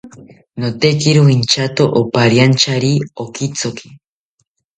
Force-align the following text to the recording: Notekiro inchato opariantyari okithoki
Notekiro 0.59 1.23
inchato 1.35 1.83
opariantyari 1.99 2.93
okithoki 3.23 3.87